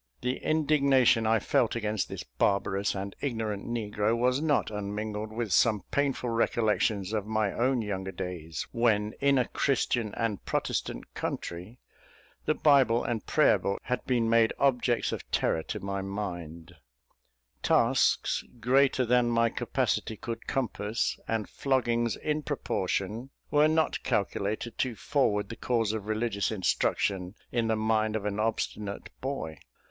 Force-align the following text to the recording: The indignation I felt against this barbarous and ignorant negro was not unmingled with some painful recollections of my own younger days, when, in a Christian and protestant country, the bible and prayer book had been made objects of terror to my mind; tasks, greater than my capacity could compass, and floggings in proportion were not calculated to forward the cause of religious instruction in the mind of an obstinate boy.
The 0.21 0.37
indignation 0.37 1.27
I 1.27 1.37
felt 1.37 1.75
against 1.75 2.09
this 2.09 2.23
barbarous 2.23 2.95
and 2.95 3.15
ignorant 3.21 3.67
negro 3.67 4.17
was 4.17 4.41
not 4.41 4.71
unmingled 4.71 5.31
with 5.31 5.51
some 5.53 5.83
painful 5.91 6.31
recollections 6.31 7.13
of 7.13 7.27
my 7.27 7.53
own 7.53 7.83
younger 7.83 8.11
days, 8.11 8.65
when, 8.71 9.13
in 9.21 9.37
a 9.37 9.47
Christian 9.47 10.11
and 10.15 10.43
protestant 10.43 11.13
country, 11.13 11.77
the 12.45 12.55
bible 12.55 13.03
and 13.03 13.27
prayer 13.27 13.59
book 13.59 13.79
had 13.83 14.03
been 14.07 14.27
made 14.27 14.53
objects 14.57 15.11
of 15.11 15.29
terror 15.29 15.61
to 15.61 15.79
my 15.81 16.01
mind; 16.01 16.73
tasks, 17.61 18.43
greater 18.59 19.05
than 19.05 19.29
my 19.29 19.49
capacity 19.49 20.17
could 20.17 20.47
compass, 20.47 21.19
and 21.27 21.47
floggings 21.47 22.15
in 22.15 22.41
proportion 22.41 23.29
were 23.51 23.67
not 23.67 24.01
calculated 24.01 24.79
to 24.79 24.95
forward 24.95 25.49
the 25.49 25.55
cause 25.55 25.93
of 25.93 26.07
religious 26.07 26.49
instruction 26.51 27.35
in 27.51 27.67
the 27.67 27.75
mind 27.75 28.15
of 28.15 28.25
an 28.25 28.39
obstinate 28.39 29.11
boy. 29.21 29.59